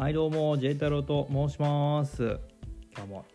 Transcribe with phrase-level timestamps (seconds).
[0.00, 2.40] はいどうも J 太郎と申します。
[2.96, 3.26] 今日も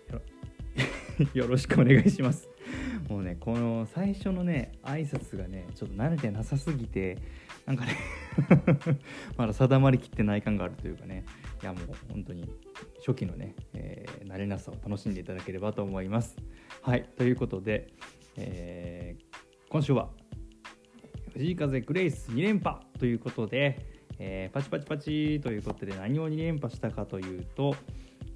[1.36, 2.50] よろしくお願いします。
[3.08, 7.20] もうねこの最初のね挨拶がねちょっと慣れてなさすぎて
[7.68, 7.92] なんかね
[9.38, 11.24] まだ定まりきってない感があるというかね。
[11.62, 12.50] いやもう本当に
[12.98, 16.36] 初期のね、えー、慣れなさを楽しんでいただければと思います。
[16.82, 17.94] はいということで、
[18.38, 20.10] えー、今週は
[21.34, 27.76] 藤井風グレイス2連覇ということでえー、パチパチパチということで何を2連覇したかというと、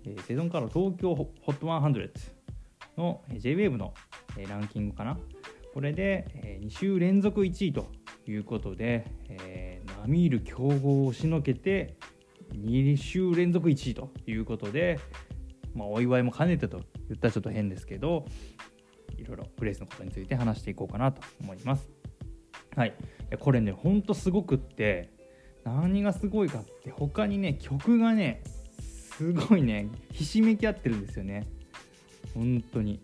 [0.05, 2.09] えー、セゾンから東京ホット100
[2.97, 3.93] の JWAVE の、
[4.37, 5.17] えー、ランキングかな
[5.73, 7.87] これで、えー、2週連続1位と
[8.27, 11.95] いうことで、えー、並みいる強豪を押しのけて
[12.53, 14.99] 2週連続1位ということで、
[15.75, 18.25] まあ、お祝いも兼ねてと言ったらちょっと変ですけど
[19.17, 21.89] いろいろグレースのことについて話していこうかなと思います。
[22.75, 22.93] はい、
[23.39, 25.09] これねほんとすごくって
[25.63, 28.43] 何がすごいかって他にね曲がね
[28.79, 31.47] すごいねひしめき合ってるんですよね。
[32.33, 32.99] 本当に。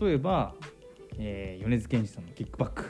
[0.00, 0.54] 例えば、
[1.18, 2.84] えー、米津玄師さんの「キックバック」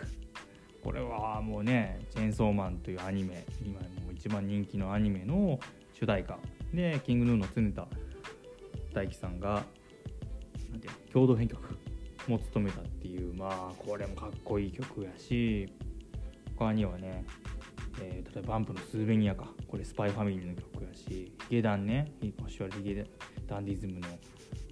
[0.82, 5.58] これはもうね「チェーンソーマン」というアニメ今もう一番人気のアニメの
[5.92, 6.38] 主題歌。
[6.72, 7.88] でキングヌーの常田
[8.92, 9.64] 大樹さんが
[10.70, 11.76] なんて共同編曲。
[12.28, 13.34] も務めたっていう。
[13.34, 15.68] まあこれもかっこいい曲やし
[16.56, 17.24] 他にはね
[18.00, 19.48] えー、例えばバンプのスーベニアか。
[19.66, 23.06] これスパイファミリーの曲やしヒゲダンね星はヒゲ
[23.46, 24.08] ダンディズムの、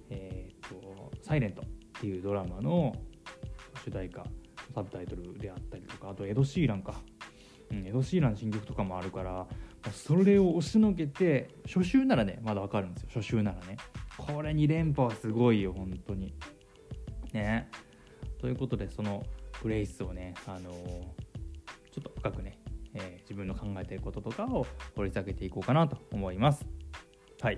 [0.09, 1.65] えーと「サイレントっ
[1.99, 2.95] ていうドラマの
[3.83, 4.25] 主題歌
[4.73, 6.95] サブタイトルであったりとかあとエド・シーランか、
[7.71, 9.47] うん、エド・シーラン新曲とかもあるから
[9.91, 13.09] それを押しのけて初週ならねまだわかるんですよ。
[13.13, 13.77] 初週ならね。
[14.17, 16.33] これ2連覇はすごいよ本当に。
[17.33, 17.69] ね。
[18.39, 19.23] ということでその
[19.61, 22.57] グレイスをねあのー、ちょっと深くね、
[23.25, 26.65] 自分の考えてることとかを掘り下げていこうかなと思います。
[27.41, 27.57] はい、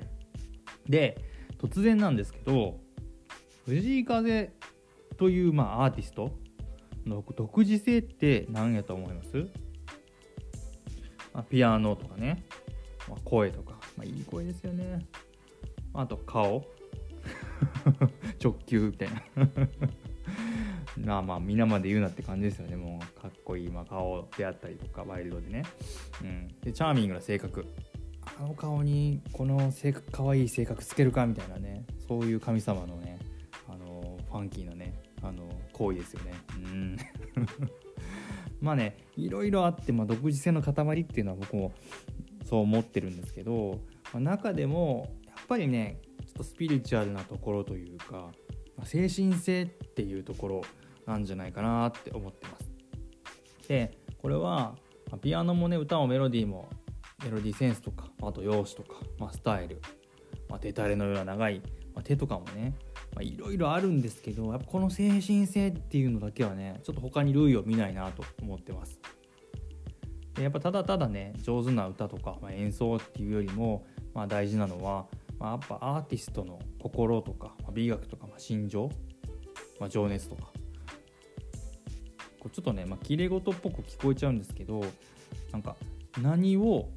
[0.88, 1.24] で
[1.60, 2.80] 突然なんですけど
[3.66, 4.54] 藤井風
[5.18, 6.32] という、まあ、アーティスト
[7.06, 9.48] の独自性って何やと思います、
[11.34, 12.46] ま、ピアノとかね、
[13.10, 15.06] まあ、声とか、まあ、いい声ですよね。
[15.94, 16.66] あと顔。
[18.42, 19.22] 直球みたいな。
[21.06, 22.76] まあまあ皆まで言うなって感じですよね。
[22.76, 25.64] もうかっこいい、まあ、顔であったりとかワイルドでね、
[26.22, 27.66] うん、でチャーミングな性格。
[28.40, 31.86] あの顔にこの性格可愛い性格つけるかみたいなね。
[32.08, 33.20] そういう神様のね
[33.70, 36.34] あのファンキーなねあの行為ですよね。
[36.56, 36.98] うん。
[38.60, 41.74] まあねいろいろあって、まあ、独自性の塊っていうのは僕も
[42.46, 43.80] そう思ってるんですけど、
[44.14, 48.32] まあ、中でもやっぱりねちょっとスピリチュアルなところというか、
[48.78, 50.62] ま、精神性っていうところ
[51.08, 52.72] なんじゃないかなって思ってます。
[53.68, 54.76] でこれは
[55.22, 56.70] ピアノもね歌もメロディーも
[57.24, 59.82] メロディーセンスとかあと容姿とか、まあ、スタイル、
[60.50, 61.62] まあ、手垂れのような長い、
[61.96, 62.76] まあ、手とかもね
[63.22, 69.00] いろいろあるんですけどやっぱこの精神性っていうのだけはねちょっと他に類を見ないなと思ってます。
[70.36, 75.08] でやっぱただただね上手な歌とか、まあ、演奏っていうよりも、まあ、大事なのは、
[75.40, 78.92] まあ、やっぱアーティストの心とか、まあ、美学とか、まあ、心情、
[79.80, 80.52] まあ、情熱とか
[82.48, 84.84] こうちょっとね、まあ、綺麗事っぽく聞こえちゃうんですけど
[85.52, 85.76] なんか
[86.22, 86.90] 何を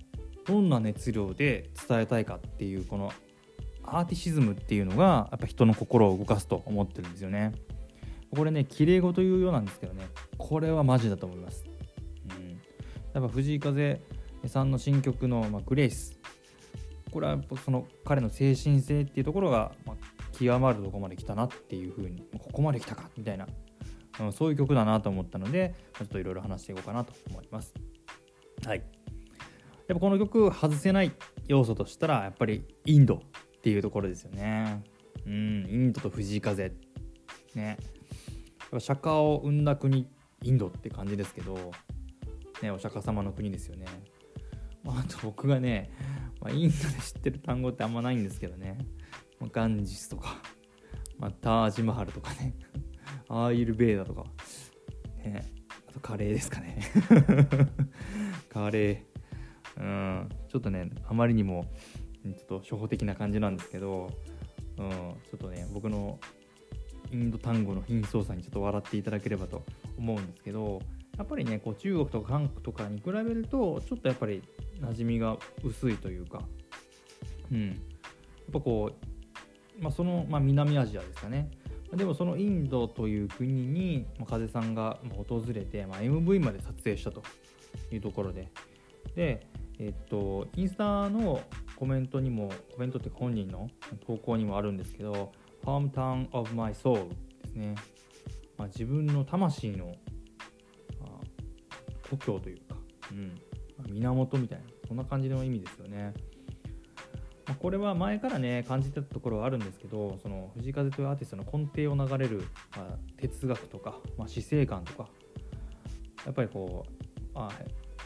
[0.47, 3.13] どんな熱量で伝えたいかっていうこの
[3.83, 7.53] アーティシズムっていうのがやっぱ人の心を動かすと思ってるんですよね。
[8.35, 10.07] これね綺麗事言うようなんですけどね
[10.39, 11.65] これはマジだと思います。
[12.37, 14.01] うん、やっぱ藤井風
[14.47, 16.19] さんの新曲の、まあ、グレイス
[17.11, 19.97] これはその彼の精神性っていうところが、まあ、
[20.39, 23.49] 極まるとこまで来たなっていうふうにここまで来たかみたいな、
[24.33, 27.75] そういう曲だなと思ったのでちょっといろいろ話していこうかなと思います。
[28.67, 28.87] はい、やっ
[29.89, 31.13] ぱこの曲外せない
[31.47, 34.83] 要素としたらやっぱりインドっていうところですよね。
[35.27, 36.73] うん、インドと藤井風
[37.55, 37.79] ね
[38.73, 40.07] や釈迦を生んだ国
[40.43, 41.73] インドって感じですけど、
[42.63, 43.87] ね、お釈迦様の国ですよね。
[44.83, 45.91] まあ、あと僕がね、
[46.41, 48.79] まあ、インドで知ってる単語ってあんまないんですけどね、
[49.39, 50.41] まあ、ガンジスとか、
[51.19, 52.55] まあ、タージマハルとかね
[53.29, 54.25] アーユルベーダとか、
[55.25, 55.45] ね、
[55.89, 56.81] あとカレーですかね。
[58.49, 59.81] カレー。
[59.81, 60.29] うん。
[60.49, 61.67] ちょっとねあまりにも
[62.25, 64.11] ちょっと初歩的な感じなんですけど、
[64.79, 66.19] うん、ちょっとね僕の
[67.13, 69.65] インド単語の貧相さにちょっと笑っていただければと
[69.97, 70.81] 思うんですけど
[71.17, 74.43] やっぱりねこう中国とか韓国とかに比べるとちょっとやっぱり
[74.81, 76.43] 馴染みが薄いというか、
[77.51, 77.77] うん、やっ
[78.53, 78.91] ぱこ
[79.79, 81.51] う、まあ、その、まあ、南アジアですかね。
[81.97, 87.23] でもそのインドという国に風さんが訪れて、まあ、MV まで撮影したと。
[87.91, 88.49] いうところで。
[89.15, 89.47] で、
[89.79, 91.41] えっと、インスタの
[91.77, 93.69] コメントにもコメントって本人の
[94.07, 95.33] 投稿にもあるんですけど
[95.65, 97.09] 「Hometown of my soul」
[97.43, 97.75] ですね、
[98.59, 99.87] まあ、自分の魂の、
[101.01, 101.27] まあ、
[102.11, 102.77] 故郷というか、
[103.11, 103.41] うん、
[103.93, 106.13] 源みたいなそんな感じの意味ですよね。
[107.61, 112.45] これは前からね感じてたところはあるんですけどその藤風というアーティストの根底を流れる、
[112.77, 115.09] まあ、哲学とか、まあ、死生観とか
[116.25, 117.51] やっぱりこう、まあ、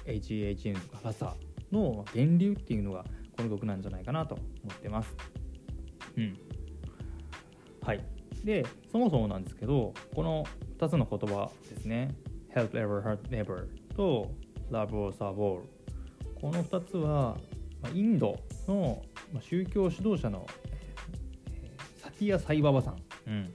[0.06, 1.34] HHN とかラサ
[1.70, 3.04] の源流っていうのが
[3.36, 5.16] この曲なんじゃないかなと思ってます。
[6.16, 6.38] うん。
[7.82, 8.04] はい。
[8.44, 10.44] で、そもそもなんですけど、この
[10.78, 12.14] 2つの言葉ですね。
[12.54, 13.66] Help ever hurt never
[13.96, 14.30] と
[14.70, 15.62] Love or serve all
[16.40, 17.36] この2つは
[17.92, 19.02] インドの
[19.40, 20.46] 宗教指導者の
[21.96, 22.96] サティア・サイババさん、
[23.26, 23.54] うん、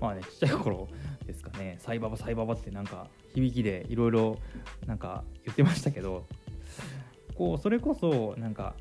[0.00, 0.88] まあねちっちゃい頃
[1.26, 1.76] ですかね。
[1.80, 4.38] サイババサイババってなんか響きでいろいろ
[4.86, 6.26] なんか言ってましたけど
[7.34, 8.74] こうそれこそなんか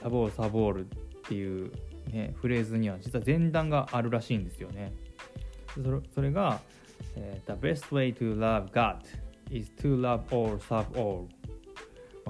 [0.00, 0.88] サボールサボールっ
[1.28, 1.72] ていう、
[2.10, 4.92] ね、フレーズには実は前段があるらしいんですよね。
[5.74, 6.60] それそれが、
[7.16, 8.98] えー、The best way to love God
[9.50, 11.28] is to love all serve all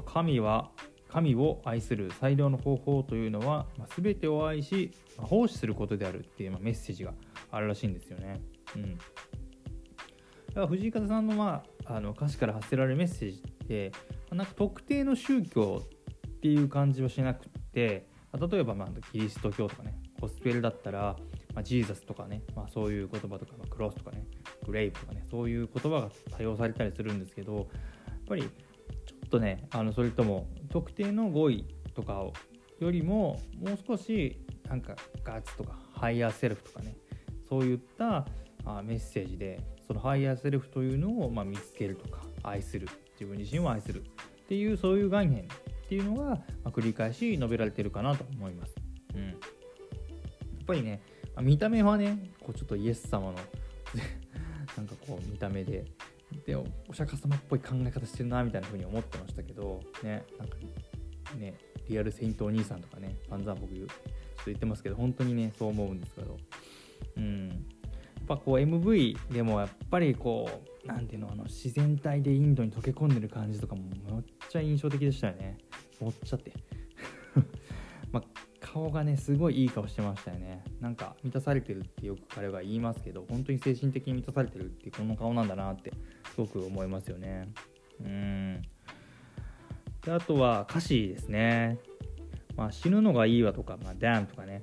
[0.05, 0.71] 神は
[1.08, 7.14] 神を愛する最良の方法というのは、まあ、全てを愛し、まあ、奉仕することであるっていう、まあ、メッセージが
[7.50, 8.41] あるらしいんですよね。
[8.75, 9.03] うん、だ
[10.55, 14.00] から藤井風さんの,、まあ、あの歌詞から発せられるメッセージって、ま
[14.32, 21.17] あ、なんか特定の宗教っていう感じはしなくて、まあ、例えば、まあ、キリスト教とかねゴスペルだったら、
[21.55, 24.25] まあ、ジーザスとかね、まあ、そういう言葉とか、まあ、クロスとかね
[24.67, 27.67] グレイブとかねそういう言葉が多用されたりするんですけどやっ
[28.26, 28.49] ぱりちょ
[29.26, 32.32] っとねあのそれとも特定の語彙とかを
[32.80, 36.96] よりももう少しなんか God とか higher self とかね
[37.48, 38.26] そういった
[38.64, 48.74] あメッセージでその higher self というのをま見つけるとか愛する自分自身を愛するっていうそういう概念っていうのが、ま、繰り返し述べられてるかなと思います。
[49.14, 49.34] うん、やっ
[50.66, 51.00] ぱりね、
[51.40, 53.34] 見た目はねこうちょっとイエス様の
[54.76, 55.84] なんかこう見た目で
[56.46, 60.56] でお釈迦様っぽい考え方してるなみたいな風に思ってましたけどねなんか
[61.37, 61.54] ね
[61.88, 63.94] リアルセイントお兄さんとかね散々僕ちょっと
[64.46, 66.37] 言ってますけど本当にねそう思うんですけど。
[67.16, 67.48] うん。
[67.48, 70.48] やっぱこう MV でもやっぱりこ
[70.84, 75.58] う何ていうのあの自然体でインドに溶け込んでる感じとかもめっちゃ印象的でしたよね。
[76.00, 76.52] もっちゃって。
[78.10, 78.22] まあ
[78.60, 80.64] 顔がねすごいいい顔してましたよね。
[80.81, 85.92] なんか満たされてるってよく彼は言いますけど本当に精神的に満たされてるってこの顔なんだなって
[86.37, 87.49] すごく思いますよね。
[88.05, 88.62] うん。
[90.05, 91.79] であとは歌詞ですね、
[92.56, 94.61] まあ、死ぬのがいいわとか、まあ、 damn とかね、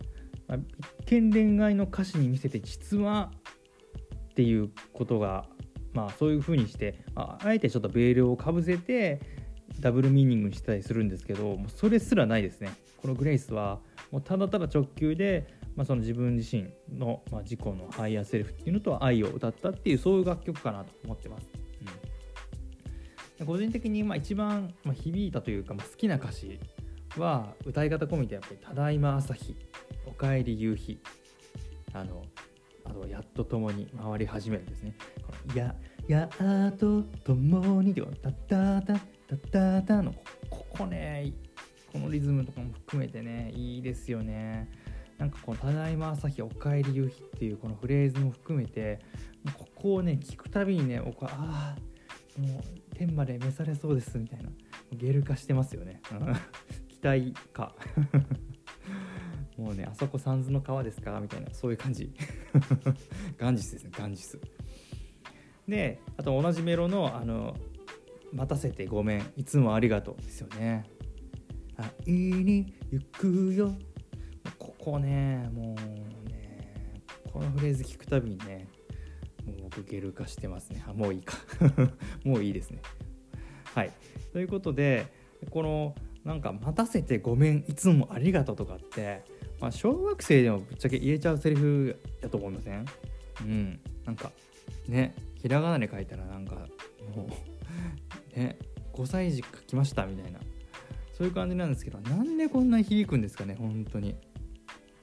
[0.48, 0.58] まあ、
[1.02, 3.31] 一見恋愛の歌詞に見せて実は
[4.31, 5.46] っていうことが
[5.94, 9.20] まあそういう風にして、まあ、あえてちょっとベールをかぶせて
[9.80, 12.72] double meaning にしたりするんですけどもうそれすらないですね。
[12.98, 13.80] この grace は
[14.12, 21.62] もうただただ直球で、まあ、その自分自身の、まあ、自己の higher self っていうのと愛を歌ったっていうそういう楽曲かなと思ってます。
[23.45, 26.60] 個人的にまあ一番、響いたというか、まあ、好きな歌詞
[27.18, 29.56] は歌い方込みでやっぱり「ただいま朝日」
[30.06, 31.00] 「おかえり夕日」
[31.94, 32.24] あの
[32.86, 34.95] あとはやっと共に回り始めるんですね。
[35.22, 35.75] このや
[36.07, 36.30] や
[36.69, 40.13] っと共にではタタタタタタの
[40.50, 41.34] ここね
[41.91, 44.70] このリズムとかも含めてねいいですよね
[45.17, 49.00] なんかこの「ただいま朝日おかえり夕日」っていうこのフレーズも含めて
[49.58, 51.92] ここをね聞くたびにね僕はああ
[52.38, 54.50] もう天まで召されそうですみたいな。
[54.92, 56.02] ゲル化してますよね。
[56.90, 57.75] 期待か。
[59.58, 61.20] もうねあそこ三途の川ですか？
[61.20, 61.54] みたいな。
[61.54, 62.12] そういう感じ。
[63.38, 63.92] ガンジスですね。
[63.98, 64.40] ガンジス。
[65.68, 67.56] であと同じメロのあの
[68.34, 69.24] 「待たせてごめん。
[69.38, 70.86] いつもありがとう」ですよね。
[71.78, 72.12] 会い
[72.44, 73.74] に行くよ。
[74.60, 75.75] ここねも
[76.25, 78.68] うねこのフレーズ聞くたびにね
[79.75, 81.36] もう僕ゲル化してますねあもういいか。
[82.24, 82.80] もういいですね。
[83.74, 83.92] はい。
[84.32, 85.08] ということで
[85.50, 89.24] このなんか待たせてごめんいつもありがとうとかって、
[89.60, 92.86] まあ、小学生でもぶっちゃけ言えちゃうセリフやと思いません？
[93.42, 93.80] うん。
[94.06, 94.32] なんか
[94.88, 96.68] ねひらがなで書いたらなんか
[97.15, 97.30] もう
[98.39, 98.58] ね
[98.94, 100.39] 5歳児書きましたみたいな。
[101.12, 104.15] そういう感じなんですけどなんでこんなに響くんですかね本当に。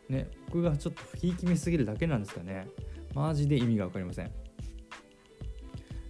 [0.09, 2.67] ね僕がちょっとひいき目すぎるだけなんですかね。
[3.15, 4.31] マジで意味が分かりません。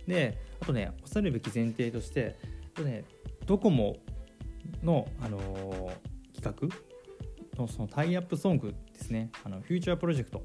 [0.07, 2.37] であとね恐るべき前提として
[2.75, 3.04] とね
[3.47, 3.97] ドコモ
[4.83, 9.30] の、あのー、企画のそのタイアップソングですね。
[9.45, 10.42] あのフューチャープロジェクト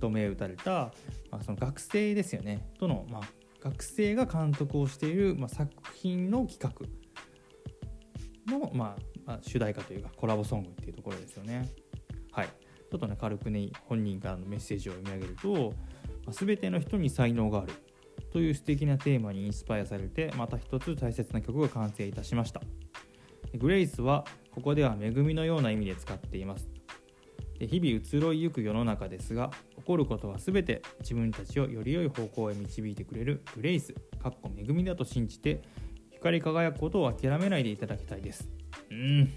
[0.00, 0.92] と銘打たれた、
[1.30, 2.68] まあ、その学生ですよね。
[2.78, 3.22] との、まあ、
[3.60, 11.68] 学生が監督をしている、まあ、作品の企画の、ま、まあ、主題歌というかコラボソングっていうところですよね。
[12.32, 12.48] はい。
[12.48, 15.72] ちょっとね軽くね本人からのメッセージを読み上げると
[16.26, 17.72] 「まあ、全ての人に才能がある」
[18.32, 22.62] という素敵なテーマにインスパイアされてまた一つ大切な曲が完成いたしました。
[23.54, 26.70] グレイスはここでは恵みのような意味で使っています。
[27.58, 35.62] で日々移ろいゆく世の中ですが起こることは全て自分たちをより良い方向へ導いてくれるグレイスかっこ恵みだと信じて
[36.10, 38.48] 光り輝くことを諦めないでいただきたいです。
[38.90, 39.32] うん。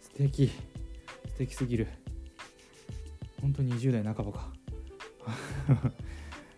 [0.00, 0.48] 素敵。
[1.28, 1.88] 素敵すぎる。
[3.40, 4.52] 本当に20代半ばか。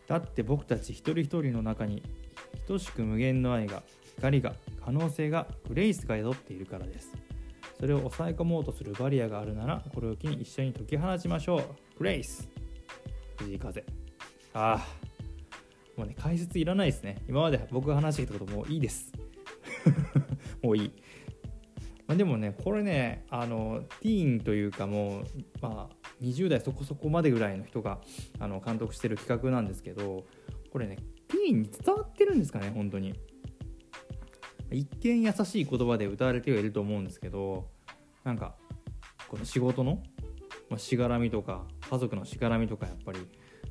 [0.07, 2.03] だって僕たち一人一人の中に
[2.67, 3.83] 等しく無限の愛が
[4.17, 7.13] 光が可能性がグレイスが宿っているからです
[7.79, 12.49] それを抑え込もうとするバリアがあるならこれを機に一緒に解き放ちましょうグレイス
[13.39, 13.85] 藤井風
[14.55, 15.07] ああ
[15.97, 19.13] もうね解説いらないですね今まで僕が話してきたこともういいです
[20.63, 20.93] もういい、
[22.07, 25.25] まあ、でもねこれねあのティーンというかもう
[25.61, 28.01] まあ20代そこそこまでぐらいの人が
[28.39, 30.27] あの監督してる企画なんですけど
[30.73, 30.97] これね
[31.29, 33.15] ティーンに伝わってるんですかね本当に。
[34.73, 37.69] 一見優しい言葉で歌われてはいると思うんですけど
[38.25, 38.57] なんか
[39.29, 40.03] この仕事の、
[40.69, 43.21] まあ、しがらみとか家族のしがらみとかやっぱり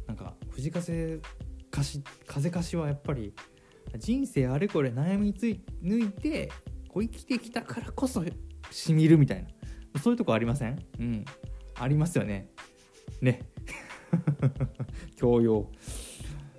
[0.08, 1.20] なんか藤風
[1.70, 3.34] かし風かしはやっぱり
[3.98, 6.50] 人生あれこれ悩みつい抜いて
[6.88, 8.24] こう生きてきたからこそ
[8.72, 9.50] しみるみたいな
[10.02, 10.80] そういうとこありません？
[11.00, 11.26] うん。
[11.76, 12.50] ありますよね。
[13.22, 13.42] ね。
[15.16, 15.70] 教養、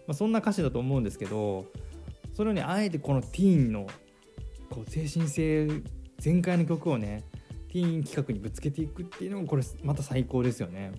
[0.07, 1.67] まあ、そんな歌詞だと思うんですけど
[2.33, 3.87] それをねあえてこのティーンの
[4.71, 5.69] こう精神性
[6.19, 7.25] 全開の曲をね
[7.69, 10.93] ティーン企画にぶつけていくっていうのもこれまた最高ですよね。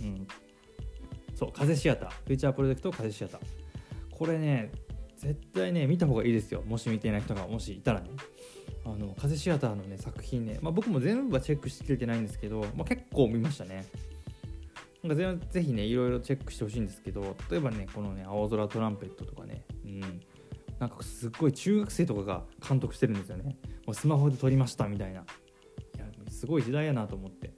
[0.00, 0.26] うん。
[1.34, 2.10] そう風シアター。
[2.10, 3.40] フューチャープロジェクト風シアター。
[4.10, 4.70] これね
[5.20, 6.62] 絶対ね見た方がいいですよ。
[6.66, 8.08] もし見ていない人がもしいたらね。
[8.84, 13.84] あの風シアターのね作品ね、まあ、僕も全部はチェックしきれてないんですけど、まあ、結構見ましたね。
[15.02, 19.64] なんかぜひねいろいろチェックしてほしいんですけど例えばねこのね青空トランペットとかね。
[19.84, 20.00] うん。
[20.78, 23.56] なんかすっごい中学生とかが監督してるんですよね。
[23.86, 25.20] もうスマホで撮りましたみたいな。
[25.20, 27.52] いやすごい時代やなと思って。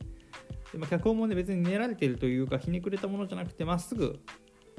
[0.73, 4.19] で、まあ、脚本もね別に練られてるというかひねくれたものじゃなくてまっすぐ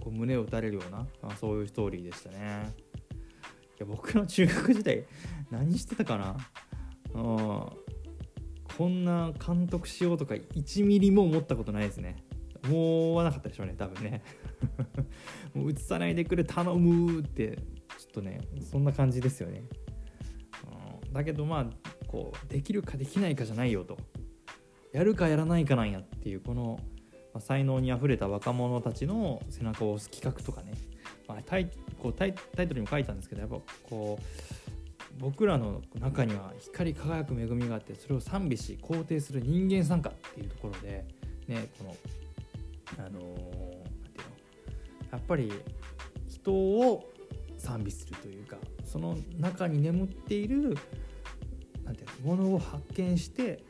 [0.04, 2.76] こう胸を打たれるような、まあ、そういうストーリーでしたね。
[3.10, 5.06] いや僕の中学時代
[5.50, 6.36] 何してたかな？
[7.14, 12.18] こんな監督しようとか1ミリも思ったことないですね。
[12.66, 14.22] 思わなかったでしょうね多分ね。
[15.56, 17.58] もう映さないでくれ頼むって
[17.98, 19.64] ちょっとねそんな感じですよね、
[21.06, 21.70] うん、だけどまあ
[22.08, 23.98] こうできるかできないかじゃないよと。
[24.92, 26.80] やるかやらないかなんやっていうこの、
[27.34, 30.74] まあ、才能にあふれた若者たちの背中を押す企画とかね、
[31.28, 31.70] まあ、タイ
[32.02, 33.58] こうタイタイトルにも書いたんですけどやっぱ
[33.90, 34.24] こう
[35.20, 41.06] 僕らの中には光り輝く恵みがあってそれを賛美し肯定する人間参加っていうところで
[41.48, 41.96] ねこの
[42.98, 43.54] あのー、なんていうの？
[45.12, 45.52] やっぱり
[46.28, 47.12] 人を
[47.58, 50.78] 賛美するというかその中に眠っている
[51.84, 52.36] なんていうの？
[52.36, 53.64] ものを発見して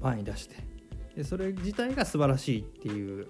[0.00, 0.56] 前に出して
[1.18, 3.26] でそれ自体が素晴らしいっていう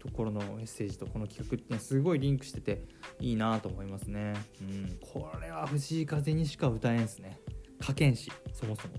[0.00, 2.82] ところのメッセージとこの企画って、ね、すごいリンクしてて
[3.20, 4.34] いいなと思いますね。
[4.60, 7.38] うん、これは藤井風にしか歌えんすね。
[7.80, 8.94] 書けんし、そもそも。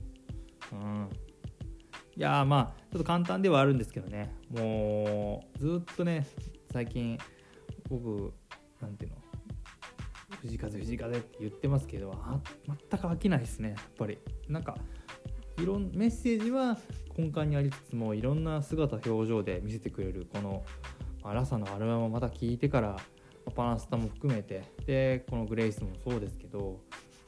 [0.72, 1.10] うん。
[2.16, 6.26] いやまあちょっと簡単ではあるんですけどねもうずっとね
[6.72, 7.18] 最近
[7.90, 8.34] 僕
[8.82, 9.18] なんていうの
[10.42, 14.18] 藤風藤風って言ってますけどあ全く飽きないですねやっぱり
[14.48, 14.78] なんか
[15.62, 16.78] いろんメッセージは
[17.18, 20.64] 根幹にありつつもいろんな姿表情で見せてくれるこの
[21.24, 22.98] まラサのアルバムをまた聴いてから
[23.46, 26.80] まパナスタも含めてでこのグレイスもそうですけど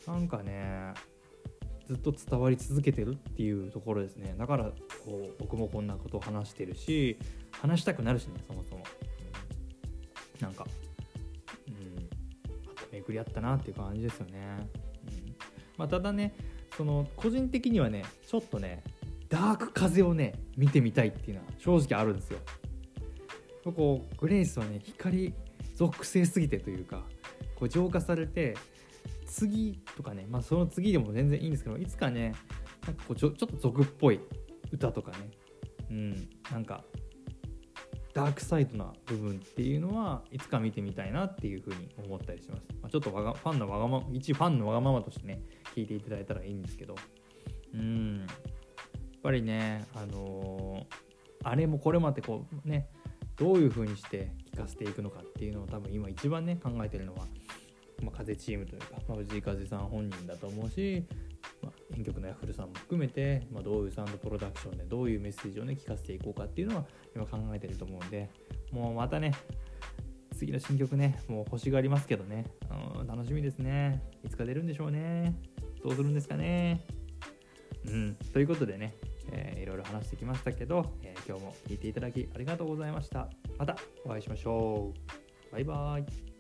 [0.07, 0.93] なんかね
[1.87, 4.33] ずっと伝わり続けてるっていうところですね。
[4.37, 4.71] だから
[5.03, 7.17] こう僕もこんなことを話してるし
[7.51, 8.83] 話したくなるしねそもそも、
[10.35, 10.65] うん、なんか
[11.67, 12.09] うん。
[12.65, 14.69] また巡り合ったなっていう感じですよね、
[15.05, 15.35] うん。
[15.75, 16.33] まあ、ただね
[16.77, 18.83] その個人的にはねちょっとね
[19.29, 22.39] ダーク風をね見てみたいっていうのは正直あるんですよ。
[23.63, 25.33] こうグレイスはね光
[25.75, 27.03] 属性すぎてというか
[27.55, 28.55] こう浄化されて
[29.25, 32.33] 次とかねまあその次でも全然いいんですけどいつかね
[32.85, 34.19] なんかこうちょちょっと俗っぽい
[34.71, 35.17] 歌とかね
[35.91, 36.83] うんなんか
[38.13, 45.41] ダークサイドな部分っていうのはいつか見てみたいなっていうふうに思ったりします、まあ、ちょっとわがファンのわがま一ファンのわがままとしてね
[45.75, 46.95] 聞いていただいたらいいんですけど。
[47.73, 48.19] うん。
[48.19, 48.27] やっ
[49.23, 52.89] ぱりねあのー、あれもこれもあってこうね
[53.37, 57.25] どういう風にして聞かせていくのかっていうのを多分今一番ね考えてるのは、
[58.01, 61.05] まあ、風チームというか、まあ、藤井風さん本人だと思うし、
[61.61, 66.85] まあ、編曲のヤフルさんも含めて、まあ、どういうサウンドプロダクションでどういうメッセージをね聞かせていこうかっていうのは
[67.15, 68.29] 今考えてると思うんで
[68.71, 69.33] もうまたね
[70.35, 72.47] 次の新曲ねもう欲しがりますけどね、
[72.99, 74.01] うん、楽しみですね。
[74.23, 75.35] いつか出るんでしょうね。
[75.83, 76.85] どうするんですかね。
[77.87, 78.15] うん。
[78.33, 78.95] ということでね、
[79.31, 83.29] えー、いろいろ話してきましたけど、えー、今日も聴いていただきありがとうございました。
[83.57, 84.93] またお会いしましょ
[85.49, 85.53] う。
[85.53, 86.30] バイバーイ。